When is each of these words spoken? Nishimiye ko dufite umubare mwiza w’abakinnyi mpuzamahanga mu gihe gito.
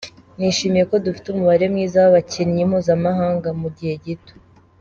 Nishimiye 0.37 0.83
ko 0.91 0.95
dufite 1.05 1.25
umubare 1.29 1.65
mwiza 1.73 1.97
w’abakinnyi 2.03 2.61
mpuzamahanga 2.69 3.49
mu 3.59 3.67
gihe 3.75 3.93
gito. 4.05 4.33